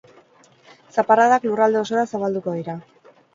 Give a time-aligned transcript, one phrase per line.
[0.95, 2.77] Zaparradak lurralde osora zabalduko dira.